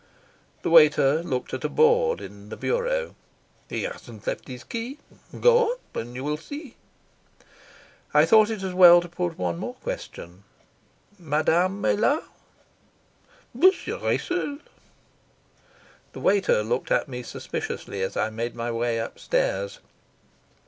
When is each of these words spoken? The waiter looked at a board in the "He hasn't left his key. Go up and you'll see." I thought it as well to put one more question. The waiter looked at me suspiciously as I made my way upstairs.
The 0.63 0.71
waiter 0.71 1.21
looked 1.21 1.53
at 1.53 1.63
a 1.63 1.69
board 1.69 2.21
in 2.21 2.49
the 2.49 3.13
"He 3.69 3.83
hasn't 3.83 4.25
left 4.25 4.47
his 4.47 4.63
key. 4.63 4.97
Go 5.39 5.73
up 5.73 5.95
and 5.95 6.15
you'll 6.15 6.37
see." 6.37 6.75
I 8.11 8.25
thought 8.25 8.49
it 8.49 8.63
as 8.63 8.73
well 8.73 8.99
to 9.01 9.07
put 9.07 9.37
one 9.37 9.59
more 9.59 9.75
question. 9.75 10.43
The 11.19 12.21
waiter 16.15 16.63
looked 16.63 16.89
at 16.91 17.07
me 17.07 17.21
suspiciously 17.21 18.01
as 18.01 18.17
I 18.17 18.31
made 18.31 18.55
my 18.55 18.71
way 18.71 18.97
upstairs. 18.97 19.79